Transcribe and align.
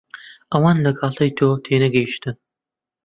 ئەوان 0.51 0.77
لە 0.85 0.91
گاڵتەی 0.99 1.35
تۆ 1.37 1.47
تێنەگەیشتن. 1.65 2.35